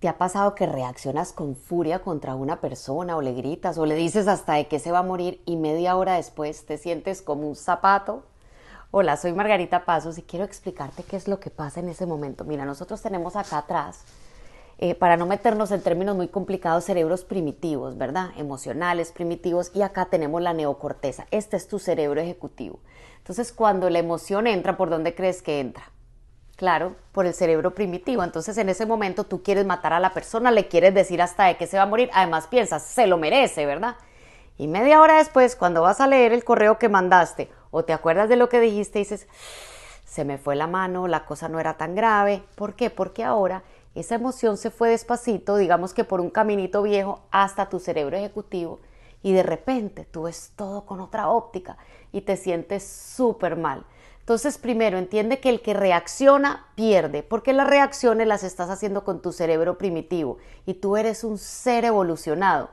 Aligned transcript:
¿Te 0.00 0.08
ha 0.08 0.16
pasado 0.16 0.54
que 0.54 0.64
reaccionas 0.64 1.34
con 1.34 1.54
furia 1.54 1.98
contra 1.98 2.34
una 2.34 2.62
persona 2.62 3.18
o 3.18 3.20
le 3.20 3.34
gritas 3.34 3.76
o 3.76 3.84
le 3.84 3.94
dices 3.96 4.28
hasta 4.28 4.54
de 4.54 4.66
que 4.66 4.78
se 4.78 4.90
va 4.90 5.00
a 5.00 5.02
morir 5.02 5.42
y 5.44 5.56
media 5.56 5.94
hora 5.94 6.14
después 6.14 6.64
te 6.64 6.78
sientes 6.78 7.20
como 7.20 7.46
un 7.46 7.54
zapato? 7.54 8.24
Hola, 8.92 9.18
soy 9.18 9.34
Margarita 9.34 9.84
Pasos 9.84 10.16
y 10.16 10.22
quiero 10.22 10.46
explicarte 10.46 11.02
qué 11.02 11.16
es 11.16 11.28
lo 11.28 11.38
que 11.38 11.50
pasa 11.50 11.80
en 11.80 11.90
ese 11.90 12.06
momento. 12.06 12.44
Mira, 12.44 12.64
nosotros 12.64 13.02
tenemos 13.02 13.36
acá 13.36 13.58
atrás, 13.58 14.04
eh, 14.78 14.94
para 14.94 15.18
no 15.18 15.26
meternos 15.26 15.70
en 15.70 15.82
términos 15.82 16.16
muy 16.16 16.28
complicados, 16.28 16.84
cerebros 16.84 17.24
primitivos, 17.24 17.98
¿verdad? 17.98 18.30
Emocionales, 18.38 19.12
primitivos, 19.12 19.70
y 19.74 19.82
acá 19.82 20.06
tenemos 20.06 20.40
la 20.40 20.54
neocorteza. 20.54 21.26
Este 21.30 21.58
es 21.58 21.68
tu 21.68 21.78
cerebro 21.78 22.22
ejecutivo. 22.22 22.78
Entonces, 23.18 23.52
cuando 23.52 23.90
la 23.90 23.98
emoción 23.98 24.46
entra, 24.46 24.78
¿por 24.78 24.88
dónde 24.88 25.14
crees 25.14 25.42
que 25.42 25.60
entra? 25.60 25.92
Claro, 26.60 26.94
por 27.12 27.24
el 27.24 27.32
cerebro 27.32 27.74
primitivo. 27.74 28.22
Entonces 28.22 28.58
en 28.58 28.68
ese 28.68 28.84
momento 28.84 29.24
tú 29.24 29.42
quieres 29.42 29.64
matar 29.64 29.94
a 29.94 29.98
la 29.98 30.12
persona, 30.12 30.50
le 30.50 30.68
quieres 30.68 30.92
decir 30.92 31.22
hasta 31.22 31.46
de 31.46 31.56
que 31.56 31.66
se 31.66 31.78
va 31.78 31.84
a 31.84 31.86
morir. 31.86 32.10
Además 32.12 32.48
piensas, 32.48 32.82
se 32.82 33.06
lo 33.06 33.16
merece, 33.16 33.64
¿verdad? 33.64 33.96
Y 34.58 34.68
media 34.68 35.00
hora 35.00 35.16
después, 35.16 35.56
cuando 35.56 35.80
vas 35.80 36.02
a 36.02 36.06
leer 36.06 36.34
el 36.34 36.44
correo 36.44 36.78
que 36.78 36.90
mandaste 36.90 37.50
o 37.70 37.82
te 37.86 37.94
acuerdas 37.94 38.28
de 38.28 38.36
lo 38.36 38.50
que 38.50 38.60
dijiste, 38.60 38.98
dices, 38.98 39.26
se 40.04 40.26
me 40.26 40.36
fue 40.36 40.54
la 40.54 40.66
mano, 40.66 41.08
la 41.08 41.24
cosa 41.24 41.48
no 41.48 41.60
era 41.60 41.78
tan 41.78 41.94
grave. 41.94 42.42
¿Por 42.56 42.74
qué? 42.74 42.90
Porque 42.90 43.24
ahora 43.24 43.62
esa 43.94 44.16
emoción 44.16 44.58
se 44.58 44.70
fue 44.70 44.90
despacito, 44.90 45.56
digamos 45.56 45.94
que 45.94 46.04
por 46.04 46.20
un 46.20 46.28
caminito 46.28 46.82
viejo, 46.82 47.22
hasta 47.30 47.70
tu 47.70 47.80
cerebro 47.80 48.18
ejecutivo 48.18 48.80
y 49.22 49.32
de 49.32 49.42
repente 49.42 50.04
tú 50.04 50.22
ves 50.22 50.52
todo 50.56 50.86
con 50.86 51.00
otra 51.00 51.28
óptica 51.28 51.76
y 52.12 52.22
te 52.22 52.36
sientes 52.36 52.84
súper 52.84 53.56
mal. 53.56 53.84
Entonces, 54.20 54.58
primero, 54.58 54.98
entiende 54.98 55.40
que 55.40 55.48
el 55.48 55.60
que 55.60 55.74
reacciona 55.74 56.66
pierde, 56.76 57.22
porque 57.22 57.52
las 57.52 57.68
reacciones 57.68 58.28
las 58.28 58.44
estás 58.44 58.70
haciendo 58.70 59.02
con 59.02 59.20
tu 59.20 59.32
cerebro 59.32 59.76
primitivo 59.76 60.38
y 60.66 60.74
tú 60.74 60.96
eres 60.96 61.24
un 61.24 61.36
ser 61.36 61.84
evolucionado. 61.84 62.68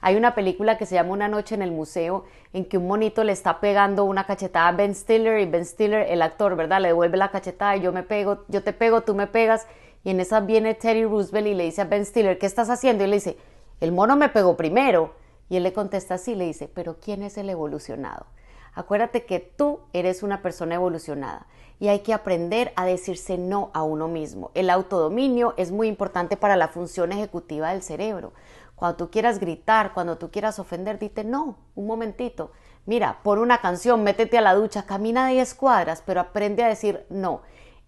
Hay 0.00 0.16
una 0.16 0.34
película 0.34 0.78
que 0.78 0.86
se 0.86 0.94
llama 0.94 1.12
Una 1.12 1.28
noche 1.28 1.54
en 1.54 1.62
el 1.62 1.70
museo 1.70 2.24
en 2.52 2.64
que 2.64 2.78
un 2.78 2.88
monito 2.88 3.22
le 3.24 3.32
está 3.32 3.60
pegando 3.60 4.04
una 4.04 4.24
cachetada 4.24 4.68
a 4.68 4.72
Ben 4.72 4.94
Stiller 4.94 5.38
y 5.38 5.46
Ben 5.46 5.64
Stiller, 5.64 6.06
el 6.08 6.22
actor, 6.22 6.56
¿verdad? 6.56 6.80
Le 6.80 6.88
devuelve 6.88 7.16
la 7.16 7.30
cachetada 7.30 7.76
y 7.76 7.82
yo 7.82 7.92
me 7.92 8.02
pego, 8.02 8.44
yo 8.48 8.64
te 8.64 8.72
pego, 8.72 9.02
tú 9.02 9.14
me 9.14 9.26
pegas 9.26 9.66
y 10.02 10.10
en 10.10 10.18
esa 10.18 10.40
viene 10.40 10.74
Teddy 10.74 11.04
Roosevelt 11.04 11.46
y 11.46 11.54
le 11.54 11.64
dice 11.64 11.82
a 11.82 11.84
Ben 11.84 12.04
Stiller, 12.04 12.38
¿qué 12.38 12.46
estás 12.46 12.68
haciendo? 12.68 13.04
Y 13.04 13.06
le 13.06 13.16
dice, 13.16 13.36
el 13.80 13.92
mono 13.92 14.16
me 14.16 14.28
pegó 14.28 14.56
primero. 14.56 15.12
Y 15.52 15.56
él 15.56 15.64
le 15.64 15.74
contesta 15.74 16.14
así, 16.14 16.34
le 16.34 16.46
dice, 16.46 16.66
pero 16.66 16.96
¿quién 16.98 17.22
es 17.22 17.36
el 17.36 17.50
evolucionado? 17.50 18.24
Acuérdate 18.72 19.26
que 19.26 19.38
tú 19.38 19.80
eres 19.92 20.22
una 20.22 20.40
persona 20.40 20.76
evolucionada 20.76 21.46
y 21.78 21.88
hay 21.88 21.98
que 21.98 22.14
aprender 22.14 22.72
a 22.74 22.86
decirse 22.86 23.36
no 23.36 23.70
a 23.74 23.82
uno 23.82 24.08
mismo. 24.08 24.50
El 24.54 24.70
autodominio 24.70 25.52
es 25.58 25.70
muy 25.70 25.88
importante 25.88 26.38
para 26.38 26.56
la 26.56 26.68
función 26.68 27.12
ejecutiva 27.12 27.70
del 27.70 27.82
cerebro. 27.82 28.32
Cuando 28.76 28.96
tú 28.96 29.10
quieras 29.10 29.40
gritar, 29.40 29.92
cuando 29.92 30.16
tú 30.16 30.30
quieras 30.30 30.58
ofender, 30.58 30.98
dite 30.98 31.22
no, 31.22 31.58
un 31.74 31.86
momentito. 31.86 32.52
Mira, 32.86 33.18
pon 33.22 33.38
una 33.38 33.58
canción, 33.58 34.02
métete 34.02 34.38
a 34.38 34.40
la 34.40 34.54
ducha, 34.54 34.86
camina 34.86 35.28
10 35.28 35.54
cuadras, 35.56 36.02
pero 36.06 36.22
aprende 36.22 36.64
a 36.64 36.68
decir 36.68 37.04
no. 37.10 37.42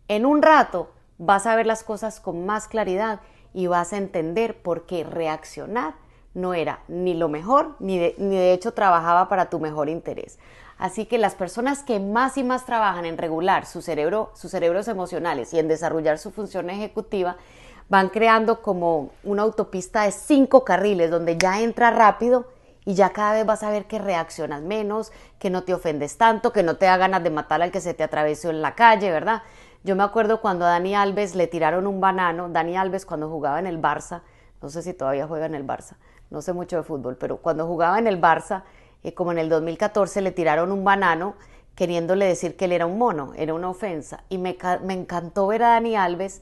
En 0.09 0.27
un 0.27 0.42
rato 0.42 0.91
vas 1.17 1.47
a 1.47 1.57
ver 1.57 1.65
las 1.65 1.83
cosas 1.83 2.20
con 2.20 2.45
más 2.45 2.69
claridad 2.69 3.23
y 3.55 3.69
vas 3.69 3.95
a 3.95 3.97
entender 3.97 4.61
por 4.61 4.85
qué 4.85 5.03
reaccionar 5.03 6.04
no 6.35 6.55
era 6.55 6.81
ni 6.89 7.15
lo 7.15 7.29
mejor, 7.29 7.77
ni 7.79 7.99
de, 7.99 8.15
ni 8.19 8.37
de 8.37 8.53
hecho 8.53 8.73
trabajaba 8.73 9.29
para 9.29 9.51
tu 9.51 9.61
mejor 9.61 9.89
interés. 9.89 10.39
Así 10.77 11.07
que 11.07 11.19
las 11.19 11.35
personas 11.35 11.83
que 11.83 12.01
más 12.01 12.37
y 12.37 12.45
más 12.45 12.67
trabajan 12.67 13.07
en 13.07 13.17
regular 13.17 13.65
su 13.65 13.81
cerebro, 13.81 14.33
sus 14.35 14.51
cerebros 14.51 14.89
emocionales 14.89 15.55
y 15.55 15.59
en 15.59 15.69
desarrollar 15.69 16.19
su 16.19 16.31
función 16.31 16.69
ejecutiva, 16.69 17.37
van 17.89 18.09
creando 18.09 18.63
como 18.63 19.11
una 19.23 19.43
autopista 19.43 20.03
de 20.03 20.11
cinco 20.11 20.65
carriles 20.65 21.11
donde 21.11 21.37
ya 21.37 21.61
entra 21.61 21.91
rápido 21.91 22.47
y 22.85 22.95
ya 22.95 23.11
cada 23.11 23.35
vez 23.35 23.47
vas 23.47 23.63
a 23.63 23.71
ver 23.71 23.87
que 23.87 23.98
reaccionas 23.98 24.63
menos, 24.63 25.13
que 25.39 25.51
no 25.51 25.63
te 25.63 25.75
ofendes 25.75 26.19
tanto, 26.19 26.53
que 26.53 26.63
no 26.63 26.77
te 26.77 26.87
da 26.87 26.97
ganas 26.97 27.23
de 27.23 27.31
matar 27.31 27.63
al 27.63 27.70
que 27.70 27.81
se 27.81 27.95
te 27.95 28.03
atravesó 28.03 28.51
en 28.51 28.63
la 28.63 28.75
calle, 28.75 29.11
¿verdad? 29.11 29.42
Yo 29.85 29.97
me 29.97 30.03
acuerdo 30.03 30.41
cuando 30.41 30.64
a 30.64 30.70
Dani 30.70 30.95
Alves 30.95 31.35
le 31.35 31.47
tiraron 31.47 31.87
un 31.87 32.01
banano, 32.01 32.48
Dani 32.48 32.77
Alves 32.77 33.07
cuando 33.07 33.29
jugaba 33.29 33.58
en 33.58 33.67
el 33.67 33.81
Barça, 33.81 34.23
no 34.61 34.70
sé 34.70 34.83
si 34.83 34.95
todavía 34.95 35.27
juega 35.27 35.47
en 35.47 35.55
el 35.55 35.67
Barça, 35.67 35.97
no 36.30 36.42
sé 36.42 36.52
mucho 36.52 36.77
de 36.77 36.83
fútbol, 36.83 37.17
pero 37.17 37.39
cuando 37.39 37.67
jugaba 37.67 37.98
en 37.98 38.07
el 38.07 38.20
Barça, 38.20 38.62
eh, 39.02 39.14
como 39.14 39.33
en 39.33 39.39
el 39.39 39.48
2014 39.48 40.20
le 40.20 40.33
tiraron 40.33 40.73
un 40.73 40.85
banano 40.85 41.35
queriéndole 41.74 42.27
decir 42.27 42.57
que 42.57 42.67
él 42.67 42.73
era 42.73 42.86
un 42.86 42.98
mono, 42.98 43.33
era 43.36 43.55
una 43.55 43.68
ofensa. 43.68 44.24
Y 44.29 44.39
me, 44.39 44.57
me 44.83 44.95
encantó 44.95 45.46
ver 45.46 45.63
a 45.63 45.70
Dani 45.70 45.96
Alves 45.96 46.40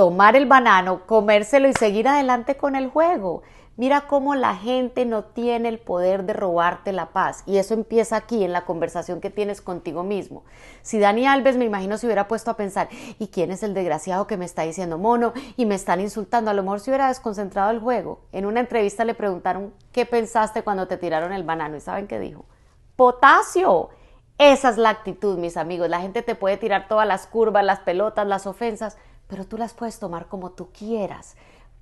tomar 0.00 0.34
el 0.34 0.46
banano, 0.46 1.04
comérselo 1.04 1.68
y 1.68 1.74
seguir 1.74 2.08
adelante 2.08 2.56
con 2.56 2.74
el 2.74 2.88
juego. 2.88 3.42
Mira 3.76 4.06
cómo 4.08 4.34
la 4.34 4.56
gente 4.56 5.04
no 5.04 5.24
tiene 5.24 5.68
el 5.68 5.78
poder 5.78 6.24
de 6.24 6.32
robarte 6.32 6.90
la 6.92 7.10
paz. 7.10 7.42
Y 7.44 7.58
eso 7.58 7.74
empieza 7.74 8.16
aquí, 8.16 8.42
en 8.42 8.54
la 8.54 8.64
conversación 8.64 9.20
que 9.20 9.28
tienes 9.28 9.60
contigo 9.60 10.02
mismo. 10.02 10.42
Si 10.80 10.98
Dani 10.98 11.26
Alves, 11.26 11.58
me 11.58 11.66
imagino, 11.66 11.98
se 11.98 12.06
hubiera 12.06 12.28
puesto 12.28 12.50
a 12.50 12.56
pensar, 12.56 12.88
¿y 13.18 13.28
quién 13.28 13.50
es 13.50 13.62
el 13.62 13.74
desgraciado 13.74 14.26
que 14.26 14.38
me 14.38 14.46
está 14.46 14.62
diciendo 14.62 14.96
mono 14.96 15.34
y 15.58 15.66
me 15.66 15.74
están 15.74 16.00
insultando? 16.00 16.50
A 16.50 16.54
lo 16.54 16.62
mejor 16.62 16.80
se 16.80 16.92
hubiera 16.92 17.08
desconcentrado 17.08 17.70
el 17.70 17.80
juego. 17.80 18.20
En 18.32 18.46
una 18.46 18.60
entrevista 18.60 19.04
le 19.04 19.12
preguntaron, 19.12 19.74
¿qué 19.92 20.06
pensaste 20.06 20.62
cuando 20.62 20.88
te 20.88 20.96
tiraron 20.96 21.34
el 21.34 21.42
banano? 21.42 21.76
¿Y 21.76 21.80
saben 21.80 22.06
qué 22.06 22.18
dijo? 22.18 22.46
Potasio. 22.96 23.90
Esa 24.38 24.70
es 24.70 24.78
la 24.78 24.88
actitud, 24.88 25.36
mis 25.36 25.58
amigos. 25.58 25.90
La 25.90 26.00
gente 26.00 26.22
te 26.22 26.34
puede 26.34 26.56
tirar 26.56 26.88
todas 26.88 27.06
las 27.06 27.26
curvas, 27.26 27.62
las 27.62 27.80
pelotas, 27.80 28.26
las 28.26 28.46
ofensas, 28.46 28.96
pero 29.30 29.46
tú 29.46 29.56
las 29.56 29.72
puedes 29.72 29.98
tomar 29.98 30.26
como 30.26 30.50
tú 30.50 30.68
quieras 30.72 31.36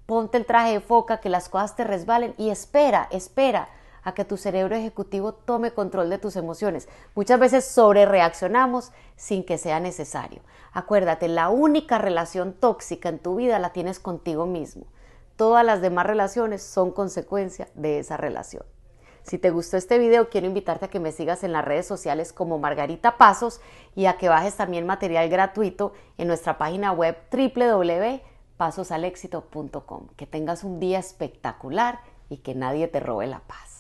ponte 0.09 0.39
el 0.39 0.47
traje 0.47 0.73
de 0.73 0.81
foca, 0.81 1.21
que 1.21 1.29
las 1.29 1.51
cosas 1.51 1.77
te 1.77 1.85
resbalen 1.85 2.35
y 2.39 2.49
espera, 2.49 3.09
espera 3.11 3.69
a 4.03 4.15
que 4.15 4.25
tu 4.25 4.39
cerebro 4.39 4.75
ejecutivo 4.75 5.35
tome 5.35 5.73
control 5.73 6.09
de 6.09 6.17
tus 6.17 6.35
emociones. 6.37 6.89
Muchas 7.15 7.39
veces 7.39 7.67
sobre 7.67 8.07
reaccionamos 8.07 8.91
sin 9.17 9.45
que 9.45 9.59
sea 9.59 9.81
necesario. 9.81 10.41
Acuérdate, 10.73 11.29
la 11.29 11.51
única 11.51 11.99
relación 11.99 12.55
tóxica 12.55 13.11
en 13.11 13.19
tu 13.19 13.37
vida 13.37 13.59
la 13.59 13.75
tienes 13.75 14.01
contigo 14.01 14.47
mismo. 14.47 14.87
Todas 15.37 15.63
las 15.63 15.83
demás 15.83 16.07
relaciones 16.07 16.63
son 16.63 16.91
consecuencia 16.91 17.69
de 17.75 17.99
esa 17.99 18.17
relación. 18.17 18.65
Si 19.29 19.39
te 19.39 19.51
gustó 19.51 19.77
este 19.77 19.99
video, 19.99 20.31
quiero 20.31 20.49
invitarte 20.49 20.87
a 20.87 20.91
que 20.91 20.99
me 20.99 21.13
sigas 21.13 21.45
en 21.45 21.53
las 21.53 21.65
redes 21.65 21.87
sociales 21.87 22.33
como 22.33 22.59
Margarita 22.59 23.17
Pasos 23.19 23.61
y 23.95 24.07
a 24.07 24.17
que 24.17 24.29
bajes 24.29 24.57
también 24.57 24.87
material 24.87 25.29
gratuito 25.29 25.93
en 26.17 26.27
nuestra 26.27 26.59
página 26.59 26.91
web 26.91 27.17
www 27.31 28.39
pasosalexito.com. 28.59 30.09
Que 30.17 30.27
tengas 30.27 30.65
un 30.65 30.79
día 30.81 30.99
espectacular 30.99 32.01
y 32.29 32.39
que 32.39 32.55
nadie 32.55 32.89
te 32.89 33.01
robe 33.01 33.27
la 33.27 33.41
paz. 33.41 33.78